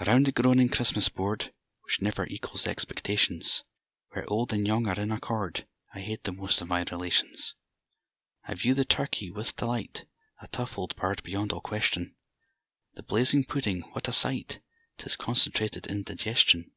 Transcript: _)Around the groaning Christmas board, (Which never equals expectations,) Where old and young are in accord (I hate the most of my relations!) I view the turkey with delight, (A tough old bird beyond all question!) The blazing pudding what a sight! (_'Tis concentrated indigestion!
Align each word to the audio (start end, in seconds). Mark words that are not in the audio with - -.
_)Around 0.06 0.24
the 0.24 0.32
groaning 0.32 0.70
Christmas 0.70 1.10
board, 1.10 1.52
(Which 1.84 2.00
never 2.00 2.26
equals 2.26 2.66
expectations,) 2.66 3.62
Where 4.12 4.24
old 4.26 4.54
and 4.54 4.66
young 4.66 4.86
are 4.88 4.98
in 4.98 5.12
accord 5.12 5.66
(I 5.92 6.00
hate 6.00 6.24
the 6.24 6.32
most 6.32 6.62
of 6.62 6.68
my 6.68 6.82
relations!) 6.90 7.54
I 8.44 8.54
view 8.54 8.72
the 8.72 8.86
turkey 8.86 9.30
with 9.30 9.56
delight, 9.56 10.06
(A 10.40 10.48
tough 10.48 10.78
old 10.78 10.96
bird 10.96 11.22
beyond 11.22 11.52
all 11.52 11.60
question!) 11.60 12.16
The 12.94 13.02
blazing 13.02 13.44
pudding 13.44 13.82
what 13.92 14.08
a 14.08 14.12
sight! 14.14 14.60
(_'Tis 14.96 15.18
concentrated 15.18 15.86
indigestion! 15.88 16.70